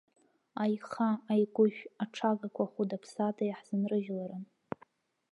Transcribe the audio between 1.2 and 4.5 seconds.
аигәышә, аҽагақәа хәыда-ԥсада иаҳзынрыжьларын.